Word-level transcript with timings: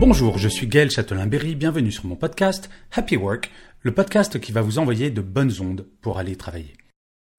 Bonjour, 0.00 0.38
je 0.38 0.48
suis 0.48 0.66
Gaël 0.66 0.90
Châtelain-Berry, 0.90 1.54
bienvenue 1.56 1.92
sur 1.92 2.06
mon 2.06 2.16
podcast 2.16 2.70
Happy 2.90 3.18
Work, 3.18 3.50
le 3.82 3.92
podcast 3.92 4.40
qui 4.40 4.50
va 4.50 4.62
vous 4.62 4.78
envoyer 4.78 5.10
de 5.10 5.20
bonnes 5.20 5.52
ondes 5.60 5.86
pour 6.00 6.16
aller 6.16 6.36
travailler. 6.36 6.72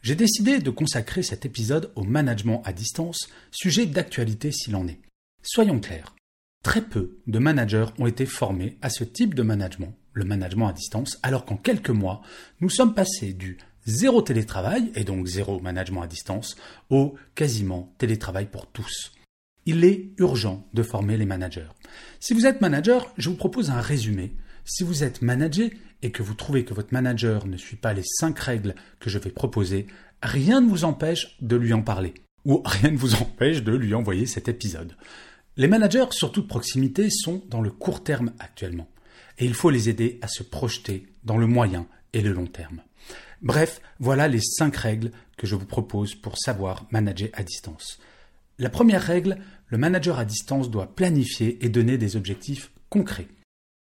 J'ai 0.04 0.14
décidé 0.14 0.60
de 0.60 0.70
consacrer 0.70 1.24
cet 1.24 1.44
épisode 1.44 1.92
au 1.96 2.04
management 2.04 2.62
à 2.64 2.72
distance, 2.72 3.30
sujet 3.50 3.88
d'actualité 3.88 4.52
s'il 4.52 4.76
en 4.76 4.88
est. 4.88 5.00
Soyons 5.42 5.80
clairs, 5.80 6.14
très 6.64 6.84
peu 6.84 7.18
de 7.26 7.40
managers 7.40 7.88
ont 7.98 8.06
été 8.06 8.28
formés 8.28 8.78
à 8.84 8.92
ce 8.92 9.04
type 9.04 9.34
de 9.34 9.42
management, 9.42 9.96
le 10.14 10.26
management 10.26 10.68
à 10.68 10.74
distance, 10.74 11.18
alors 11.24 11.46
qu'en 11.46 11.58
quelques 11.58 11.90
mois, 11.90 12.22
nous 12.60 12.70
sommes 12.70 12.94
passés 12.94 13.34
du 13.34 13.58
zéro 13.88 14.22
télétravail, 14.22 14.92
et 14.94 15.04
donc 15.04 15.26
zéro 15.26 15.60
management 15.62 16.04
à 16.04 16.08
distance, 16.08 16.56
au 16.92 17.16
quasiment 17.34 17.92
télétravail 17.98 18.46
pour 18.46 18.68
tous. 18.68 19.14
Il 19.66 19.84
est 19.86 20.12
urgent 20.18 20.68
de 20.74 20.84
former 20.84 21.18
les 21.18 21.26
managers. 21.26 21.70
Si 22.20 22.34
vous 22.34 22.46
êtes 22.46 22.62
manager, 22.62 23.14
je 23.18 23.30
vous 23.30 23.36
propose 23.36 23.70
un 23.70 23.80
résumé. 23.80 24.36
Si 24.66 24.84
vous 24.84 25.04
êtes 25.04 25.22
managé 25.22 25.74
et 26.02 26.12
que 26.12 26.24
vous 26.24 26.34
trouvez 26.34 26.66
que 26.66 26.74
votre 26.74 26.94
manager 26.94 27.46
ne 27.46 27.58
suit 27.58 27.76
pas 27.76 27.94
les 27.94 28.04
cinq 28.04 28.40
règles 28.40 28.76
que 29.00 29.10
je 29.10 29.20
vais 29.20 29.30
proposer, 29.30 29.88
rien 30.24 30.62
ne 30.62 30.70
vous 30.70 30.84
empêche 30.84 31.38
de 31.42 31.56
lui 31.56 31.74
en 31.74 31.82
parler. 31.82 32.14
Ou 32.46 32.62
rien 32.66 32.92
ne 32.92 32.98
vous 32.98 33.16
empêche 33.16 33.62
de 33.64 33.76
lui 33.76 33.94
envoyer 33.94 34.26
cet 34.26 34.48
épisode. 34.48 34.96
Les 35.58 35.68
managers, 35.68 36.06
surtout 36.12 36.42
de 36.42 36.48
proximité, 36.48 37.10
sont 37.10 37.44
dans 37.50 37.62
le 37.62 37.72
court 37.72 38.04
terme 38.04 38.34
actuellement. 38.40 38.88
Et 39.38 39.46
il 39.46 39.54
faut 39.54 39.70
les 39.70 39.90
aider 39.90 40.18
à 40.22 40.28
se 40.28 40.44
projeter 40.44 41.08
dans 41.24 41.38
le 41.38 41.48
moyen 41.48 41.88
et 42.14 42.22
le 42.22 42.34
long 42.34 42.48
terme. 42.48 42.82
Bref, 43.42 43.82
voilà 44.00 44.28
les 44.28 44.42
cinq 44.42 44.76
règles 44.76 45.12
que 45.38 45.48
je 45.48 45.56
vous 45.56 45.66
propose 45.66 46.16
pour 46.16 46.38
savoir 46.38 46.86
manager 46.92 47.30
à 47.34 47.44
distance. 47.44 48.00
La 48.62 48.70
première 48.70 49.02
règle, 49.02 49.40
le 49.70 49.80
manager 49.80 50.20
à 50.20 50.24
distance 50.24 50.70
doit 50.70 50.94
planifier 50.94 51.66
et 51.66 51.70
donner 51.70 51.98
des 51.98 52.16
objectifs 52.16 52.72
concrets. 52.90 53.28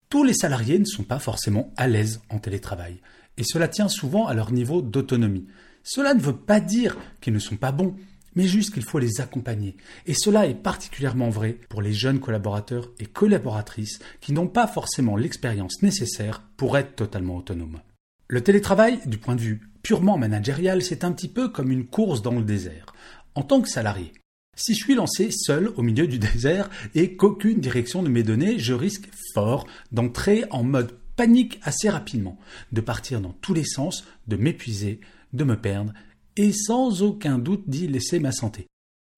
Tous 0.09 0.25
les 0.25 0.33
salariés 0.33 0.79
ne 0.79 0.87
sont 0.87 1.03
pas 1.03 1.19
forcément 1.19 1.71
à 1.77 1.87
l'aise 1.87 2.23
en 2.31 2.39
télétravail, 2.39 3.03
et 3.37 3.45
cela 3.45 3.69
tient 3.69 3.89
souvent 3.89 4.27
à 4.27 4.33
leur 4.33 4.53
niveau 4.53 4.81
d'autonomie. 4.81 5.45
Cela 5.83 6.15
ne 6.15 6.21
veut 6.23 6.39
pas 6.39 6.61
dire 6.61 6.97
qu'ils 7.21 7.35
ne 7.35 7.39
sont 7.39 7.59
pas 7.59 7.73
bons, 7.73 7.95
mais 8.37 8.47
juste 8.47 8.73
qu'il 8.73 8.85
faut 8.85 8.99
les 8.99 9.21
accompagner. 9.21 9.77
Et 10.07 10.15
cela 10.15 10.47
est 10.47 10.55
particulièrement 10.55 11.29
vrai 11.29 11.59
pour 11.69 11.83
les 11.83 11.93
jeunes 11.93 12.19
collaborateurs 12.19 12.91
et 12.99 13.05
collaboratrices 13.05 13.99
qui 14.23 14.33
n'ont 14.33 14.49
pas 14.49 14.67
forcément 14.67 15.19
l'expérience 15.19 15.83
nécessaire 15.83 16.43
pour 16.57 16.79
être 16.79 16.97
totalement 16.97 17.37
autonomes. 17.37 17.83
Le 18.29 18.43
télétravail, 18.43 18.99
du 19.05 19.19
point 19.19 19.37
de 19.37 19.43
vue 19.43 19.61
purement 19.83 20.17
managérial, 20.17 20.81
c'est 20.81 21.05
un 21.05 21.13
petit 21.13 21.29
peu 21.29 21.51
comme 21.51 21.71
une 21.71 21.85
course 21.85 22.23
dans 22.23 22.39
le 22.39 22.45
désert. 22.45 22.95
En 23.35 23.43
tant 23.43 23.61
que 23.61 23.69
salarié, 23.69 24.13
si 24.57 24.75
je 24.75 24.85
suis 24.85 24.95
lancé 24.95 25.31
seul 25.31 25.73
au 25.77 25.83
milieu 25.83 26.07
du 26.07 26.19
désert 26.19 26.71
et 26.95 27.17
qu'aucune 27.17 27.61
direction 27.61 28.03
ne 28.03 28.09
m'est 28.09 28.23
donnée, 28.23 28.59
je 28.59 28.75
risque 28.75 29.09
fort 29.35 29.67
d'entrer 29.93 30.45
en 30.51 30.63
mode 30.63 30.97
panique 31.17 31.61
assez 31.63 31.89
rapidement, 31.89 32.39
de 32.73 32.81
partir 32.81 33.21
dans 33.21 33.33
tous 33.41 33.55
les 33.55 33.65
sens, 33.65 34.05
de 34.27 34.37
m'épuiser, 34.37 35.01
de 35.33 35.45
me 35.45 35.61
perdre 35.61 35.93
et 36.37 36.53
sans 36.53 37.03
aucun 37.03 37.39
doute 37.39 37.69
d'y 37.69 37.87
laisser 37.87 38.19
ma 38.19 38.33
santé. 38.33 38.67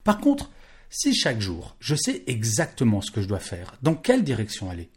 Par 0.04 0.18
contre, 0.18 0.50
si 0.90 1.14
chaque 1.14 1.40
jour 1.40 1.76
je 1.80 1.94
sais 1.94 2.22
exactement 2.26 3.00
ce 3.00 3.10
que 3.10 3.22
je 3.22 3.28
dois 3.28 3.38
faire, 3.38 3.76
dans 3.82 3.94
quelle 3.94 4.24
direction 4.24 4.70
aller, 4.70 4.90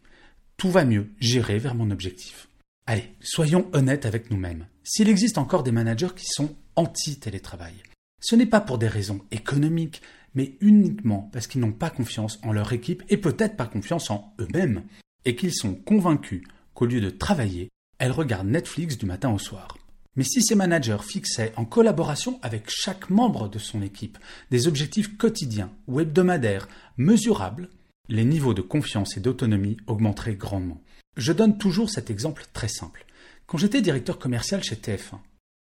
tout 0.58 0.70
va 0.70 0.86
mieux, 0.86 1.10
j'irai 1.20 1.58
vers 1.58 1.76
mon 1.76 1.90
objectif. 1.90 2.50
Allez, 2.86 3.14
soyons 3.22 3.70
honnêtes 3.74 4.06
avec 4.06 4.32
nous-mêmes. 4.32 4.68
S'il 4.84 5.10
existe 5.10 5.38
encore 5.38 5.64
des 5.64 5.72
managers 5.72 6.14
qui 6.16 6.26
sont 6.26 6.56
anti-télétravail, 6.76 7.76
ce 8.20 8.36
n'est 8.36 8.46
pas 8.46 8.60
pour 8.60 8.78
des 8.78 8.88
raisons 8.88 9.22
économiques, 9.32 10.02
mais 10.40 10.56
uniquement 10.62 11.30
parce 11.34 11.48
qu'ils 11.48 11.60
n'ont 11.60 11.74
pas 11.74 11.90
confiance 11.90 12.40
en 12.44 12.54
leur 12.54 12.72
équipe 12.72 13.04
et 13.10 13.18
peut-être 13.18 13.58
pas 13.58 13.66
confiance 13.66 14.10
en 14.10 14.34
eux-mêmes, 14.40 14.84
et 15.26 15.36
qu'ils 15.36 15.54
sont 15.54 15.74
convaincus 15.74 16.44
qu'au 16.74 16.86
lieu 16.86 17.02
de 17.02 17.10
travailler, 17.10 17.68
elles 17.98 18.14
regardent 18.14 18.48
Netflix 18.48 18.98
du 18.98 19.06
matin 19.06 19.34
au 19.34 19.38
soir. 19.38 19.78
Mais 20.16 20.24
si 20.24 20.42
ces 20.42 20.56
managers 20.56 21.04
fixaient 21.04 21.52
en 21.58 21.66
collaboration 21.66 22.40
avec 22.42 22.70
chaque 22.70 23.10
membre 23.10 23.50
de 23.50 23.60
son 23.60 23.82
équipe 23.82 24.18
des 24.50 24.70
objectifs 24.70 25.18
quotidiens 25.18 25.74
ou 25.88 26.00
hebdomadaires 26.00 26.70
mesurables, 26.96 27.70
les 28.08 28.24
niveaux 28.24 28.54
de 28.54 28.62
confiance 28.62 29.18
et 29.18 29.20
d'autonomie 29.20 29.76
augmenteraient 29.88 30.36
grandement. 30.36 30.82
Je 31.18 31.34
donne 31.34 31.58
toujours 31.58 31.90
cet 31.90 32.10
exemple 32.10 32.46
très 32.54 32.70
simple. 32.70 33.06
Quand 33.46 33.58
j'étais 33.58 33.82
directeur 33.82 34.18
commercial 34.18 34.64
chez 34.64 34.76
TF1, 34.76 35.20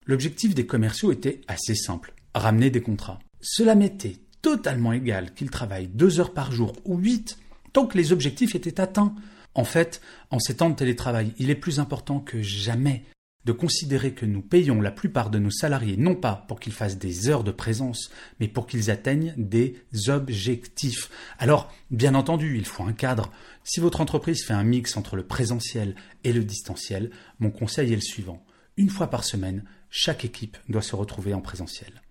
l'objectif 0.05 0.53
des 0.53 0.65
commerciaux 0.65 1.13
était 1.13 1.39
assez 1.47 1.75
simple, 1.75 2.13
ramener 2.33 2.69
des 2.69 2.81
contrats. 2.81 3.19
Cela 3.39 3.75
m'était 3.75 4.17
totalement 4.45 4.93
égal 4.93 5.33
qu'ils 5.33 5.49
travaillent 5.49 5.87
deux 5.87 6.19
heures 6.19 6.31
par 6.31 6.51
jour 6.51 6.73
ou 6.85 6.99
huit, 6.99 7.39
tant 7.73 7.87
que 7.87 7.97
les 7.97 8.11
objectifs 8.11 8.53
étaient 8.53 8.79
atteints. 8.79 9.15
En 9.55 9.63
fait, 9.63 10.01
en 10.29 10.37
ces 10.37 10.57
temps 10.57 10.69
de 10.69 10.75
télétravail, 10.75 11.33
il 11.39 11.49
est 11.49 11.55
plus 11.55 11.79
important 11.79 12.19
que 12.19 12.43
jamais 12.43 13.05
de 13.45 13.51
considérer 13.53 14.13
que 14.13 14.27
nous 14.27 14.43
payons 14.43 14.81
la 14.81 14.91
plupart 14.91 15.31
de 15.31 15.39
nos 15.39 15.49
salariés 15.49 15.97
non 15.97 16.13
pas 16.13 16.45
pour 16.47 16.59
qu'ils 16.59 16.73
fassent 16.73 16.99
des 16.99 17.27
heures 17.27 17.43
de 17.43 17.49
présence, 17.49 18.11
mais 18.39 18.47
pour 18.47 18.67
qu'ils 18.67 18.91
atteignent 18.91 19.33
des 19.35 19.81
objectifs. 20.09 21.09
Alors, 21.39 21.73
bien 21.89 22.13
entendu, 22.13 22.55
il 22.55 22.65
faut 22.65 22.83
un 22.83 22.93
cadre. 22.93 23.31
Si 23.63 23.79
votre 23.79 23.99
entreprise 23.99 24.45
fait 24.45 24.53
un 24.53 24.63
mix 24.63 24.95
entre 24.95 25.15
le 25.15 25.25
présentiel 25.25 25.95
et 26.23 26.33
le 26.33 26.43
distanciel, 26.43 27.09
mon 27.39 27.49
conseil 27.49 27.93
est 27.93 27.95
le 27.95 28.01
suivant. 28.01 28.45
Une 28.77 28.91
fois 28.91 29.07
par 29.07 29.23
semaine, 29.23 29.63
chaque 29.89 30.23
équipe 30.23 30.57
doit 30.69 30.83
se 30.83 30.95
retrouver 30.95 31.33
en 31.33 31.41
présentiel. 31.41 32.04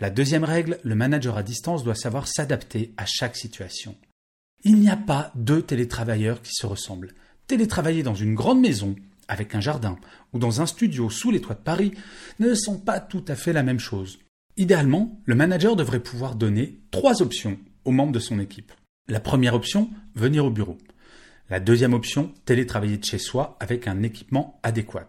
La 0.00 0.10
deuxième 0.10 0.44
règle, 0.44 0.78
le 0.84 0.94
manager 0.94 1.36
à 1.36 1.42
distance 1.42 1.82
doit 1.82 1.96
savoir 1.96 2.28
s'adapter 2.28 2.92
à 2.96 3.04
chaque 3.04 3.36
situation. 3.36 3.96
Il 4.62 4.76
n'y 4.76 4.90
a 4.90 4.96
pas 4.96 5.32
deux 5.34 5.60
télétravailleurs 5.60 6.40
qui 6.40 6.52
se 6.52 6.66
ressemblent. 6.66 7.14
Télétravailler 7.48 8.04
dans 8.04 8.14
une 8.14 8.34
grande 8.34 8.60
maison, 8.60 8.94
avec 9.26 9.56
un 9.56 9.60
jardin, 9.60 9.98
ou 10.32 10.38
dans 10.38 10.60
un 10.60 10.66
studio 10.66 11.10
sous 11.10 11.32
les 11.32 11.40
toits 11.40 11.56
de 11.56 11.60
Paris, 11.60 11.92
ne 12.38 12.54
sont 12.54 12.78
pas 12.78 13.00
tout 13.00 13.24
à 13.26 13.34
fait 13.34 13.52
la 13.52 13.64
même 13.64 13.80
chose. 13.80 14.20
Idéalement, 14.56 15.20
le 15.24 15.34
manager 15.34 15.74
devrait 15.74 16.00
pouvoir 16.00 16.36
donner 16.36 16.78
trois 16.92 17.20
options 17.20 17.58
aux 17.84 17.92
membres 17.92 18.12
de 18.12 18.20
son 18.20 18.38
équipe. 18.38 18.72
La 19.08 19.20
première 19.20 19.54
option, 19.54 19.90
venir 20.14 20.44
au 20.44 20.50
bureau. 20.50 20.78
La 21.50 21.60
deuxième 21.60 21.94
option, 21.94 22.32
télétravailler 22.44 22.98
de 22.98 23.04
chez 23.04 23.18
soi 23.18 23.56
avec 23.58 23.88
un 23.88 24.02
équipement 24.02 24.60
adéquat. 24.62 25.08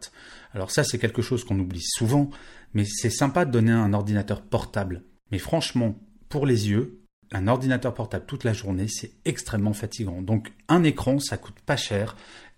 Alors 0.53 0.72
ça, 0.72 0.83
c'est 0.83 0.97
quelque 0.97 1.22
chose 1.22 1.44
qu'on 1.44 1.59
oublie 1.59 1.83
souvent, 1.83 2.29
mais 2.74 2.85
c'est 2.85 3.09
sympa 3.09 3.46
de 3.46 3.52
donner 3.52 3.72
un 3.72 3.94
ordinateur 3.94 4.41
portable. 4.41 5.03
Mais 5.31 5.40
franchement, 5.40 5.96
pour 6.30 6.46
les 6.46 6.69
yeux, 6.69 7.02
un 7.31 7.47
ordinateur 7.47 7.94
portable 7.94 8.25
toute 8.25 8.44
la 8.44 8.53
journée, 8.53 8.88
c'est 8.88 9.12
extrêmement 9.25 9.74
fatigant. 9.74 10.22
Donc 10.22 10.52
un 10.68 10.84
écran, 10.84 11.19
ça 11.19 11.38
coûte 11.38 11.59
pas 11.66 11.78
cher 11.78 12.16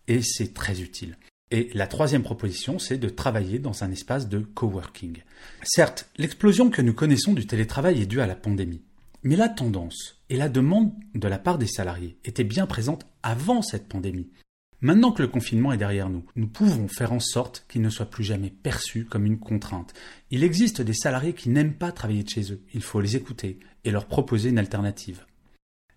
et 0.07 0.21
c'est 0.21 0.53
très 0.53 0.81
utile. 0.81 1.17
Et 1.51 1.69
la 1.73 1.87
troisième 1.87 2.23
proposition, 2.23 2.79
c'est 2.79 2.97
de 2.97 3.09
travailler 3.09 3.59
dans 3.59 3.83
un 3.83 3.91
espace 3.91 4.29
de 4.29 4.39
coworking. 4.39 5.17
Certes, 5.63 6.09
l'explosion 6.17 6.69
que 6.69 6.81
nous 6.81 6.93
connaissons 6.93 7.33
du 7.33 7.45
télétravail 7.45 8.01
est 8.01 8.05
due 8.05 8.21
à 8.21 8.27
la 8.27 8.35
pandémie. 8.35 8.83
Mais 9.23 9.35
la 9.35 9.49
tendance 9.49 10.21
et 10.29 10.37
la 10.37 10.49
demande 10.49 10.93
de 11.13 11.27
la 11.27 11.37
part 11.37 11.57
des 11.57 11.67
salariés 11.67 12.17
étaient 12.23 12.45
bien 12.45 12.65
présentes 12.65 13.05
avant 13.21 13.61
cette 13.61 13.87
pandémie. 13.87 14.29
Maintenant 14.83 15.11
que 15.11 15.21
le 15.21 15.27
confinement 15.27 15.71
est 15.71 15.77
derrière 15.77 16.09
nous, 16.09 16.25
nous 16.35 16.47
pouvons 16.47 16.87
faire 16.87 17.13
en 17.13 17.19
sorte 17.19 17.65
qu'il 17.69 17.83
ne 17.83 17.89
soit 17.91 18.09
plus 18.09 18.23
jamais 18.23 18.49
perçu 18.49 19.05
comme 19.05 19.27
une 19.27 19.37
contrainte. 19.37 19.93
Il 20.31 20.43
existe 20.43 20.81
des 20.81 20.95
salariés 20.95 21.33
qui 21.33 21.49
n'aiment 21.49 21.75
pas 21.75 21.91
travailler 21.91 22.23
de 22.23 22.29
chez 22.29 22.51
eux. 22.51 22.63
Il 22.73 22.81
faut 22.81 22.99
les 22.99 23.15
écouter 23.15 23.59
et 23.83 23.91
leur 23.91 24.07
proposer 24.07 24.49
une 24.49 24.57
alternative. 24.57 25.23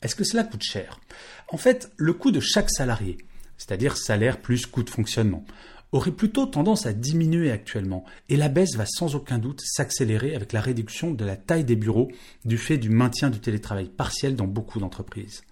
Est-ce 0.02 0.14
que 0.14 0.24
cela 0.24 0.44
coûte 0.44 0.62
cher? 0.62 1.00
En 1.48 1.56
fait, 1.56 1.90
le 1.96 2.12
coût 2.12 2.30
de 2.30 2.40
chaque 2.40 2.70
salarié, 2.70 3.16
c'est-à-dire 3.56 3.96
salaire 3.96 4.42
plus 4.42 4.66
coût 4.66 4.82
de 4.82 4.90
fonctionnement, 4.90 5.46
aurait 5.92 6.10
plutôt 6.10 6.44
tendance 6.44 6.84
à 6.84 6.92
diminuer 6.92 7.50
actuellement, 7.50 8.04
et 8.28 8.36
la 8.36 8.50
baisse 8.50 8.76
va 8.76 8.84
sans 8.84 9.14
aucun 9.14 9.38
doute 9.38 9.62
s'accélérer 9.64 10.34
avec 10.34 10.52
la 10.52 10.60
réduction 10.60 11.14
de 11.14 11.24
la 11.24 11.36
taille 11.36 11.64
des 11.64 11.76
bureaux 11.76 12.10
du 12.44 12.58
fait 12.58 12.76
du 12.76 12.90
maintien 12.90 13.30
du 13.30 13.40
télétravail 13.40 13.88
partiel 13.88 14.36
dans 14.36 14.46
beaucoup 14.46 14.78
d'entreprises. 14.78 15.42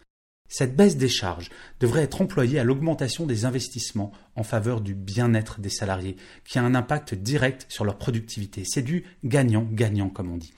Cette 0.52 0.76
baisse 0.76 0.98
des 0.98 1.08
charges 1.08 1.48
devrait 1.80 2.02
être 2.02 2.20
employée 2.20 2.58
à 2.58 2.64
l'augmentation 2.64 3.24
des 3.24 3.46
investissements 3.46 4.12
en 4.36 4.42
faveur 4.42 4.82
du 4.82 4.94
bien-être 4.94 5.60
des 5.60 5.70
salariés, 5.70 6.16
qui 6.44 6.58
a 6.58 6.62
un 6.62 6.74
impact 6.74 7.14
direct 7.14 7.64
sur 7.70 7.86
leur 7.86 7.96
productivité. 7.96 8.64
C'est 8.66 8.82
du 8.82 9.04
gagnant-gagnant, 9.24 10.10
comme 10.10 10.30
on 10.30 10.36
dit. 10.36 10.52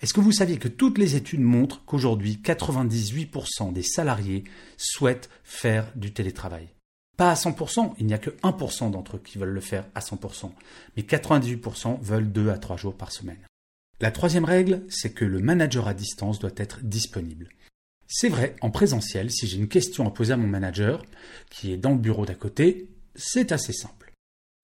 Est-ce 0.00 0.14
que 0.14 0.20
vous 0.20 0.30
saviez 0.30 0.58
que 0.58 0.68
toutes 0.68 0.96
les 0.96 1.16
études 1.16 1.40
montrent 1.40 1.84
qu'aujourd'hui 1.84 2.40
98% 2.40 3.72
des 3.72 3.82
salariés 3.82 4.44
souhaitent 4.76 5.28
faire 5.42 5.90
du 5.96 6.12
télétravail? 6.12 6.68
Pas 7.16 7.32
à 7.32 7.34
100%, 7.34 7.94
il 7.98 8.06
n'y 8.06 8.14
a 8.14 8.18
que 8.18 8.30
1% 8.30 8.92
d'entre 8.92 9.16
eux 9.16 9.22
qui 9.24 9.38
veulent 9.38 9.48
le 9.48 9.60
faire 9.60 9.88
à 9.96 10.00
100%, 10.00 10.52
mais 10.96 11.02
98% 11.02 12.00
veulent 12.00 12.30
2 12.30 12.48
à 12.48 12.58
3 12.58 12.76
jours 12.76 12.96
par 12.96 13.10
semaine. 13.10 13.44
La 14.00 14.12
troisième 14.12 14.44
règle, 14.44 14.84
c'est 14.88 15.12
que 15.12 15.24
le 15.24 15.40
manager 15.40 15.88
à 15.88 15.94
distance 15.94 16.38
doit 16.38 16.50
être 16.56 16.80
disponible. 16.84 17.48
C'est 18.14 18.28
vrai, 18.28 18.56
en 18.60 18.68
présentiel, 18.68 19.30
si 19.30 19.46
j'ai 19.46 19.56
une 19.56 19.68
question 19.68 20.06
à 20.06 20.10
poser 20.10 20.34
à 20.34 20.36
mon 20.36 20.46
manager, 20.46 21.02
qui 21.48 21.72
est 21.72 21.78
dans 21.78 21.92
le 21.92 21.98
bureau 21.98 22.26
d'à 22.26 22.34
côté, 22.34 22.90
c'est 23.14 23.52
assez 23.52 23.72
simple. 23.72 24.12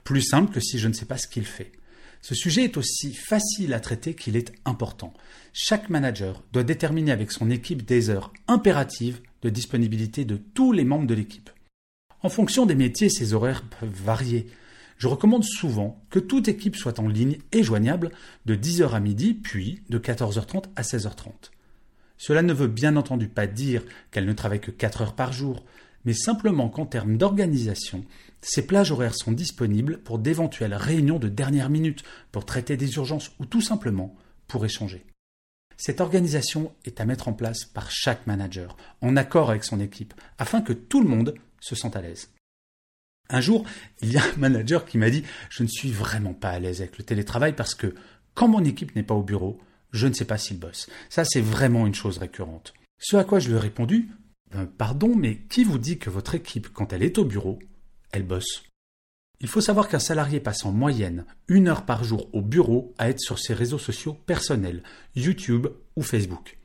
Plus 0.04 0.20
simple 0.20 0.52
que 0.52 0.60
si 0.60 0.78
je 0.78 0.86
ne 0.86 0.92
sais 0.92 1.06
pas 1.06 1.16
ce 1.16 1.26
qu'il 1.26 1.46
fait. 1.46 1.72
Ce 2.20 2.34
sujet 2.34 2.64
est 2.64 2.76
aussi 2.76 3.14
facile 3.14 3.72
à 3.72 3.80
traiter 3.80 4.12
qu'il 4.12 4.36
est 4.36 4.52
important. 4.66 5.14
Chaque 5.54 5.88
manager 5.88 6.44
doit 6.52 6.62
déterminer 6.62 7.10
avec 7.10 7.32
son 7.32 7.48
équipe 7.48 7.86
des 7.86 8.10
heures 8.10 8.34
impératives 8.48 9.22
de 9.40 9.48
disponibilité 9.48 10.26
de 10.26 10.36
tous 10.36 10.72
les 10.72 10.84
membres 10.84 11.06
de 11.06 11.14
l'équipe. 11.14 11.48
En 12.20 12.28
fonction 12.28 12.66
des 12.66 12.74
métiers, 12.74 13.08
ces 13.08 13.32
horaires 13.32 13.64
peuvent 13.80 13.88
varier. 13.88 14.46
Je 14.98 15.08
recommande 15.08 15.44
souvent 15.44 16.04
que 16.10 16.18
toute 16.18 16.48
équipe 16.48 16.76
soit 16.76 16.98
en 16.98 17.08
ligne 17.08 17.38
et 17.52 17.62
joignable 17.62 18.10
de 18.44 18.54
10h 18.54 18.90
à 18.90 19.00
midi, 19.00 19.32
puis 19.32 19.80
de 19.88 19.98
14h30 19.98 20.64
à 20.76 20.82
16h30. 20.82 21.50
Cela 22.18 22.42
ne 22.42 22.52
veut 22.52 22.66
bien 22.66 22.96
entendu 22.96 23.28
pas 23.28 23.46
dire 23.46 23.84
qu'elle 24.10 24.26
ne 24.26 24.32
travaille 24.32 24.60
que 24.60 24.70
4 24.70 25.02
heures 25.02 25.14
par 25.14 25.32
jour, 25.32 25.64
mais 26.04 26.12
simplement 26.12 26.68
qu'en 26.68 26.86
termes 26.86 27.16
d'organisation, 27.16 28.04
ces 28.40 28.66
plages 28.66 28.92
horaires 28.92 29.14
sont 29.14 29.32
disponibles 29.32 29.98
pour 29.98 30.18
d'éventuelles 30.18 30.74
réunions 30.74 31.18
de 31.18 31.28
dernière 31.28 31.70
minute, 31.70 32.02
pour 32.32 32.44
traiter 32.44 32.76
des 32.76 32.96
urgences 32.96 33.30
ou 33.38 33.46
tout 33.46 33.60
simplement 33.60 34.16
pour 34.46 34.64
échanger. 34.64 35.04
Cette 35.76 36.00
organisation 36.00 36.72
est 36.84 37.00
à 37.00 37.04
mettre 37.04 37.28
en 37.28 37.32
place 37.32 37.64
par 37.64 37.90
chaque 37.90 38.26
manager, 38.26 38.76
en 39.00 39.16
accord 39.16 39.50
avec 39.50 39.62
son 39.62 39.78
équipe, 39.78 40.12
afin 40.38 40.60
que 40.60 40.72
tout 40.72 41.00
le 41.00 41.08
monde 41.08 41.34
se 41.60 41.76
sente 41.76 41.94
à 41.94 42.02
l'aise. 42.02 42.30
Un 43.30 43.40
jour, 43.40 43.64
il 44.00 44.12
y 44.12 44.16
a 44.16 44.24
un 44.24 44.38
manager 44.38 44.84
qui 44.86 44.98
m'a 44.98 45.10
dit 45.10 45.22
Je 45.50 45.62
ne 45.62 45.68
suis 45.68 45.90
vraiment 45.90 46.34
pas 46.34 46.50
à 46.50 46.58
l'aise 46.58 46.80
avec 46.80 46.98
le 46.98 47.04
télétravail 47.04 47.52
parce 47.52 47.74
que 47.74 47.94
quand 48.34 48.48
mon 48.48 48.64
équipe 48.64 48.96
n'est 48.96 49.02
pas 49.02 49.14
au 49.14 49.22
bureau, 49.22 49.60
je 49.92 50.06
ne 50.06 50.12
sais 50.12 50.24
pas 50.24 50.38
s'il 50.38 50.58
bosse. 50.58 50.88
Ça, 51.08 51.24
c'est 51.24 51.40
vraiment 51.40 51.86
une 51.86 51.94
chose 51.94 52.18
récurrente. 52.18 52.74
Ce 52.98 53.16
à 53.16 53.24
quoi 53.24 53.38
je 53.38 53.48
lui 53.48 53.56
ai 53.56 53.60
répondu, 53.60 54.10
euh, 54.54 54.66
pardon, 54.66 55.14
mais 55.14 55.38
qui 55.48 55.64
vous 55.64 55.78
dit 55.78 55.98
que 55.98 56.10
votre 56.10 56.34
équipe, 56.34 56.72
quand 56.72 56.92
elle 56.92 57.02
est 57.02 57.18
au 57.18 57.24
bureau, 57.24 57.58
elle 58.12 58.24
bosse? 58.24 58.64
Il 59.40 59.48
faut 59.48 59.60
savoir 59.60 59.88
qu'un 59.88 60.00
salarié 60.00 60.40
passe 60.40 60.64
en 60.64 60.72
moyenne 60.72 61.24
une 61.46 61.68
heure 61.68 61.84
par 61.84 62.02
jour 62.02 62.28
au 62.32 62.42
bureau 62.42 62.92
à 62.98 63.08
être 63.08 63.20
sur 63.20 63.38
ses 63.38 63.54
réseaux 63.54 63.78
sociaux 63.78 64.14
personnels, 64.26 64.82
YouTube 65.14 65.68
ou 65.94 66.02
Facebook. 66.02 66.58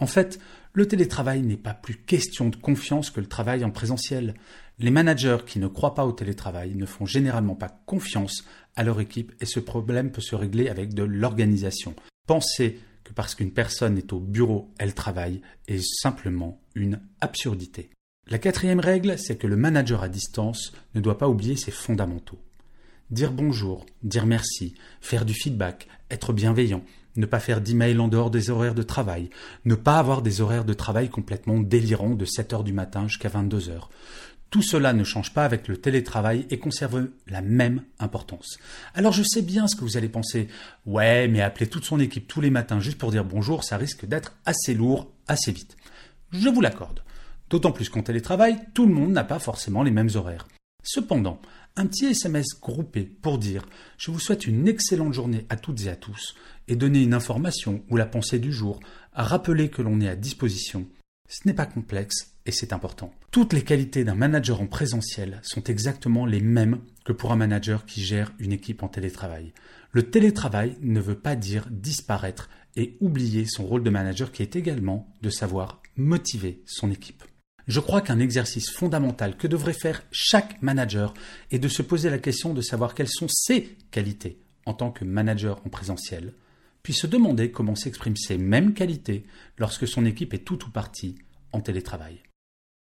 En 0.00 0.06
fait, 0.06 0.40
le 0.72 0.88
télétravail 0.88 1.42
n'est 1.42 1.56
pas 1.56 1.72
plus 1.72 1.94
question 1.94 2.48
de 2.48 2.56
confiance 2.56 3.10
que 3.10 3.20
le 3.20 3.28
travail 3.28 3.64
en 3.64 3.70
présentiel. 3.70 4.34
Les 4.78 4.90
managers 4.90 5.38
qui 5.46 5.58
ne 5.60 5.68
croient 5.68 5.94
pas 5.94 6.04
au 6.04 6.12
télétravail 6.12 6.74
ne 6.74 6.84
font 6.84 7.06
généralement 7.06 7.54
pas 7.54 7.80
confiance 7.86 8.44
à 8.74 8.82
leur 8.82 9.00
équipe 9.00 9.32
et 9.40 9.46
ce 9.46 9.60
problème 9.60 10.10
peut 10.10 10.20
se 10.20 10.34
régler 10.34 10.68
avec 10.68 10.94
de 10.94 11.04
l'organisation. 11.04 11.94
Penser 12.26 12.80
que 13.04 13.12
parce 13.12 13.34
qu'une 13.34 13.52
personne 13.52 13.98
est 13.98 14.12
au 14.12 14.18
bureau, 14.18 14.70
elle 14.78 14.94
travaille 14.94 15.40
est 15.68 15.82
simplement 15.82 16.60
une 16.74 17.00
absurdité. 17.20 17.90
La 18.28 18.38
quatrième 18.38 18.80
règle, 18.80 19.16
c'est 19.18 19.36
que 19.36 19.46
le 19.46 19.56
manager 19.56 20.02
à 20.02 20.08
distance 20.08 20.72
ne 20.96 21.00
doit 21.00 21.18
pas 21.18 21.28
oublier 21.28 21.56
ses 21.56 21.70
fondamentaux. 21.70 22.40
Dire 23.12 23.30
bonjour, 23.30 23.86
dire 24.02 24.26
merci, 24.26 24.74
faire 25.00 25.24
du 25.24 25.32
feedback, 25.32 25.86
être 26.10 26.32
bienveillant, 26.32 26.82
ne 27.14 27.26
pas 27.26 27.38
faire 27.38 27.60
d'emails 27.60 27.98
en 27.98 28.08
dehors 28.08 28.32
des 28.32 28.50
horaires 28.50 28.74
de 28.74 28.82
travail, 28.82 29.30
ne 29.64 29.76
pas 29.76 29.98
avoir 29.98 30.22
des 30.22 30.40
horaires 30.40 30.64
de 30.64 30.74
travail 30.74 31.08
complètement 31.08 31.60
délirants 31.60 32.16
de 32.16 32.24
7 32.24 32.52
heures 32.52 32.64
du 32.64 32.72
matin 32.72 33.06
jusqu'à 33.06 33.28
22 33.28 33.68
heures. 33.68 33.90
Tout 34.50 34.62
cela 34.62 34.92
ne 34.92 35.04
change 35.04 35.32
pas 35.34 35.44
avec 35.44 35.66
le 35.68 35.76
télétravail 35.76 36.46
et 36.50 36.58
conserve 36.58 37.08
la 37.26 37.42
même 37.42 37.82
importance. 37.98 38.58
Alors 38.94 39.12
je 39.12 39.22
sais 39.22 39.42
bien 39.42 39.66
ce 39.66 39.74
que 39.74 39.82
vous 39.82 39.96
allez 39.96 40.08
penser. 40.08 40.48
Ouais, 40.86 41.28
mais 41.28 41.42
appeler 41.42 41.66
toute 41.66 41.84
son 41.84 41.98
équipe 41.98 42.28
tous 42.28 42.40
les 42.40 42.50
matins 42.50 42.80
juste 42.80 42.98
pour 42.98 43.10
dire 43.10 43.24
bonjour, 43.24 43.64
ça 43.64 43.76
risque 43.76 44.06
d'être 44.06 44.36
assez 44.44 44.74
lourd, 44.74 45.10
assez 45.26 45.52
vite. 45.52 45.76
Je 46.30 46.48
vous 46.48 46.60
l'accorde. 46.60 47.02
D'autant 47.50 47.72
plus 47.72 47.88
qu'en 47.88 48.02
télétravail, 48.02 48.58
tout 48.74 48.86
le 48.86 48.94
monde 48.94 49.12
n'a 49.12 49.24
pas 49.24 49.38
forcément 49.38 49.82
les 49.82 49.90
mêmes 49.90 50.10
horaires. 50.14 50.48
Cependant, 50.82 51.40
un 51.76 51.86
petit 51.86 52.06
SMS 52.06 52.46
groupé 52.60 53.02
pour 53.02 53.38
dire 53.38 53.66
je 53.98 54.10
vous 54.10 54.20
souhaite 54.20 54.46
une 54.46 54.68
excellente 54.68 55.12
journée 55.12 55.44
à 55.48 55.56
toutes 55.56 55.84
et 55.84 55.88
à 55.88 55.96
tous 55.96 56.34
et 56.68 56.76
donner 56.76 57.02
une 57.02 57.14
information 57.14 57.84
ou 57.90 57.96
la 57.96 58.06
pensée 58.06 58.38
du 58.38 58.52
jour, 58.52 58.80
rappeler 59.12 59.68
que 59.68 59.82
l'on 59.82 60.00
est 60.00 60.08
à 60.08 60.16
disposition, 60.16 60.86
ce 61.28 61.46
n'est 61.46 61.54
pas 61.54 61.66
complexe 61.66 62.35
et 62.46 62.52
c'est 62.52 62.72
important. 62.72 63.12
Toutes 63.32 63.52
les 63.52 63.62
qualités 63.62 64.04
d'un 64.04 64.14
manager 64.14 64.60
en 64.60 64.66
présentiel 64.66 65.40
sont 65.42 65.64
exactement 65.64 66.24
les 66.24 66.40
mêmes 66.40 66.78
que 67.04 67.12
pour 67.12 67.32
un 67.32 67.36
manager 67.36 67.84
qui 67.84 68.02
gère 68.02 68.32
une 68.38 68.52
équipe 68.52 68.82
en 68.82 68.88
télétravail. 68.88 69.52
Le 69.90 70.10
télétravail 70.10 70.76
ne 70.80 71.00
veut 71.00 71.18
pas 71.18 71.36
dire 71.36 71.66
disparaître 71.70 72.48
et 72.76 72.96
oublier 73.00 73.46
son 73.46 73.66
rôle 73.66 73.82
de 73.82 73.90
manager 73.90 74.30
qui 74.30 74.42
est 74.42 74.56
également 74.56 75.12
de 75.22 75.30
savoir 75.30 75.82
motiver 75.96 76.62
son 76.66 76.90
équipe. 76.90 77.24
Je 77.66 77.80
crois 77.80 78.00
qu'un 78.00 78.20
exercice 78.20 78.70
fondamental 78.70 79.36
que 79.36 79.48
devrait 79.48 79.72
faire 79.72 80.02
chaque 80.12 80.62
manager 80.62 81.14
est 81.50 81.58
de 81.58 81.68
se 81.68 81.82
poser 81.82 82.10
la 82.10 82.18
question 82.18 82.54
de 82.54 82.60
savoir 82.60 82.94
quelles 82.94 83.08
sont 83.08 83.26
ses 83.28 83.76
qualités 83.90 84.38
en 84.66 84.74
tant 84.74 84.92
que 84.92 85.04
manager 85.04 85.60
en 85.64 85.68
présentiel, 85.68 86.32
puis 86.82 86.92
se 86.92 87.08
demander 87.08 87.50
comment 87.50 87.74
s'expriment 87.74 88.16
ces 88.16 88.38
mêmes 88.38 88.72
qualités 88.72 89.26
lorsque 89.58 89.88
son 89.88 90.06
équipe 90.06 90.34
est 90.34 90.44
tout 90.44 90.64
ou 90.64 90.70
partie 90.70 91.16
en 91.52 91.60
télétravail. 91.60 92.22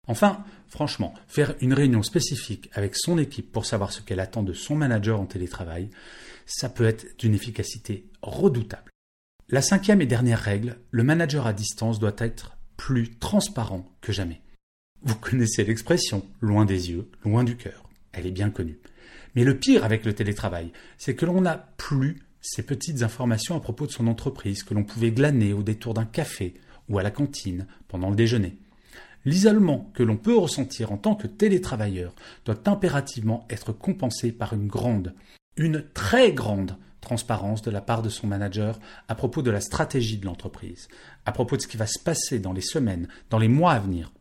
Enfin, 0.06 0.44
franchement, 0.68 1.14
faire 1.28 1.54
une 1.60 1.72
réunion 1.72 2.02
spécifique 2.02 2.70
avec 2.74 2.96
son 2.96 3.18
équipe 3.18 3.50
pour 3.50 3.66
savoir 3.66 3.92
ce 3.92 4.02
qu'elle 4.02 4.20
attend 4.20 4.42
de 4.42 4.52
son 4.52 4.76
manager 4.76 5.20
en 5.20 5.26
télétravail, 5.26 5.88
ça 6.46 6.68
peut 6.68 6.84
être 6.84 7.18
d'une 7.18 7.34
efficacité 7.34 8.06
redoutable. 8.22 8.90
La 9.48 9.62
cinquième 9.62 10.00
et 10.00 10.06
dernière 10.06 10.40
règle, 10.40 10.78
le 10.90 11.04
manager 11.04 11.46
à 11.46 11.52
distance 11.52 11.98
doit 11.98 12.16
être 12.18 12.56
plus 12.76 13.16
transparent 13.18 13.86
que 14.00 14.12
jamais. 14.12 14.40
Vous 15.02 15.16
connaissez 15.16 15.64
l'expression 15.64 16.24
loin 16.40 16.64
des 16.64 16.90
yeux, 16.90 17.08
loin 17.24 17.44
du 17.44 17.56
cœur. 17.56 17.88
Elle 18.12 18.26
est 18.26 18.30
bien 18.30 18.50
connue. 18.50 18.78
Mais 19.34 19.44
le 19.44 19.58
pire 19.58 19.84
avec 19.84 20.04
le 20.04 20.14
télétravail, 20.14 20.72
c'est 20.96 21.14
que 21.14 21.26
l'on 21.26 21.42
n'a 21.42 21.72
plus 21.76 22.22
ces 22.40 22.62
petites 22.62 23.02
informations 23.02 23.56
à 23.56 23.60
propos 23.60 23.86
de 23.86 23.92
son 23.92 24.06
entreprise 24.06 24.62
que 24.62 24.74
l'on 24.74 24.84
pouvait 24.84 25.10
glaner 25.10 25.52
au 25.52 25.62
détour 25.62 25.94
d'un 25.94 26.04
café 26.04 26.54
ou 26.88 26.98
à 26.98 27.02
la 27.02 27.10
cantine 27.10 27.66
pendant 27.88 28.10
le 28.10 28.16
déjeuner. 28.16 28.56
L'isolement 29.24 29.90
que 29.94 30.02
l'on 30.02 30.16
peut 30.16 30.36
ressentir 30.36 30.92
en 30.92 30.98
tant 30.98 31.14
que 31.14 31.26
télétravailleur 31.26 32.14
doit 32.44 32.60
impérativement 32.66 33.46
être 33.48 33.72
compensé 33.72 34.32
par 34.32 34.52
une 34.52 34.66
grande, 34.66 35.14
une 35.56 35.84
très 35.94 36.32
grande 36.32 36.76
transparence 37.00 37.62
de 37.62 37.70
la 37.70 37.80
part 37.80 38.02
de 38.02 38.08
son 38.08 38.26
manager 38.26 38.78
à 39.08 39.14
propos 39.14 39.42
de 39.42 39.50
la 39.50 39.60
stratégie 39.60 40.18
de 40.18 40.26
l'entreprise, 40.26 40.88
à 41.24 41.32
propos 41.32 41.56
de 41.56 41.62
ce 41.62 41.66
qui 41.66 41.76
va 41.76 41.86
se 41.86 41.98
passer 41.98 42.38
dans 42.38 42.52
les 42.52 42.60
semaines, 42.60 43.08
dans 43.30 43.38
les 43.38 43.48
mois 43.48 43.72
à 43.72 43.78
venir. 43.78 44.12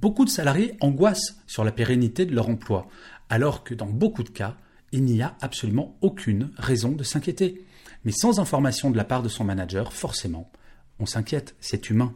Beaucoup 0.00 0.24
de 0.24 0.30
salariés 0.30 0.76
angoissent 0.80 1.36
sur 1.46 1.64
la 1.64 1.72
pérennité 1.72 2.26
de 2.26 2.34
leur 2.34 2.48
emploi, 2.48 2.88
alors 3.28 3.64
que 3.64 3.74
dans 3.74 3.86
beaucoup 3.86 4.24
de 4.24 4.30
cas, 4.30 4.56
il 4.90 5.04
n'y 5.04 5.22
a 5.22 5.36
absolument 5.40 5.96
aucune 6.02 6.50
raison 6.56 6.92
de 6.92 7.04
s'inquiéter. 7.04 7.64
Mais 8.04 8.12
sans 8.12 8.40
information 8.40 8.90
de 8.90 8.96
la 8.96 9.04
part 9.04 9.22
de 9.22 9.28
son 9.28 9.44
manager, 9.44 9.92
forcément, 9.92 10.50
on 10.98 11.06
s'inquiète, 11.06 11.54
c'est 11.60 11.88
humain. 11.88 12.14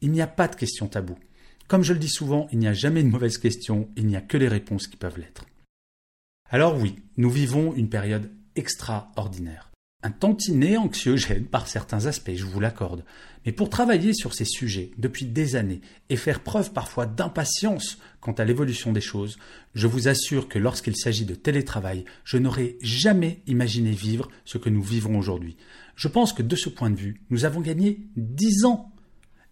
Il 0.00 0.10
n'y 0.10 0.20
a 0.20 0.26
pas 0.26 0.48
de 0.48 0.56
questions 0.56 0.88
taboues. 0.88 1.18
Comme 1.68 1.82
je 1.82 1.92
le 1.92 1.98
dis 1.98 2.08
souvent, 2.08 2.46
il 2.52 2.58
n'y 2.58 2.68
a 2.68 2.74
jamais 2.74 3.02
de 3.02 3.08
mauvaises 3.08 3.38
questions, 3.38 3.88
il 3.96 4.06
n'y 4.06 4.16
a 4.16 4.20
que 4.20 4.36
les 4.36 4.48
réponses 4.48 4.86
qui 4.86 4.96
peuvent 4.96 5.18
l'être. 5.18 5.44
Alors 6.50 6.78
oui, 6.78 6.96
nous 7.16 7.30
vivons 7.30 7.74
une 7.74 7.88
période 7.88 8.30
extraordinaire. 8.54 9.70
Un 10.02 10.10
tantinet 10.10 10.76
anxiogène 10.76 11.46
par 11.46 11.66
certains 11.66 12.04
aspects, 12.04 12.34
je 12.34 12.44
vous 12.44 12.60
l'accorde. 12.60 13.04
Mais 13.46 13.52
pour 13.52 13.70
travailler 13.70 14.12
sur 14.12 14.34
ces 14.34 14.44
sujets 14.44 14.90
depuis 14.98 15.24
des 15.24 15.56
années 15.56 15.80
et 16.10 16.16
faire 16.16 16.40
preuve 16.40 16.72
parfois 16.72 17.06
d'impatience 17.06 17.96
quant 18.20 18.32
à 18.32 18.44
l'évolution 18.44 18.92
des 18.92 19.00
choses, 19.00 19.38
je 19.74 19.86
vous 19.86 20.06
assure 20.06 20.48
que 20.48 20.58
lorsqu'il 20.58 20.94
s'agit 20.94 21.24
de 21.24 21.34
télétravail, 21.34 22.04
je 22.24 22.36
n'aurais 22.36 22.76
jamais 22.82 23.40
imaginé 23.46 23.92
vivre 23.92 24.28
ce 24.44 24.58
que 24.58 24.68
nous 24.68 24.82
vivons 24.82 25.18
aujourd'hui. 25.18 25.56
Je 25.96 26.08
pense 26.08 26.34
que 26.34 26.42
de 26.42 26.56
ce 26.56 26.68
point 26.68 26.90
de 26.90 27.00
vue, 27.00 27.22
nous 27.30 27.46
avons 27.46 27.62
gagné 27.62 28.06
dix 28.14 28.66
ans. 28.66 28.93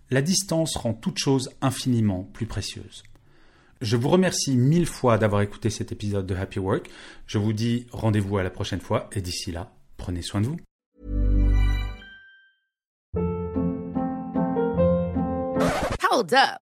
La 0.10 0.22
distance 0.22 0.76
rend 0.76 0.94
toute 0.94 1.20
chose 1.20 1.52
infiniment 1.62 2.24
plus 2.24 2.48
précieuse. 2.48 3.04
Je 3.82 3.96
vous 3.96 4.10
remercie 4.10 4.58
mille 4.58 4.88
fois 4.88 5.18
d'avoir 5.18 5.42
écouté 5.42 5.70
cet 5.70 5.92
épisode 5.92 6.26
de 6.26 6.36
Happy 6.36 6.60
Work. 6.60 6.90
Je 7.28 7.38
vous 7.38 7.54
dis 7.54 7.86
rendez-vous 7.92 8.38
à 8.38 8.44
la 8.44 8.50
prochaine 8.50 8.82
fois 8.82 9.10
et 9.14 9.22
d'ici 9.22 9.52
là, 9.52 9.72
prenez 9.98 10.22
soin 10.22 10.42
de 10.42 10.48
vous. 10.48 10.58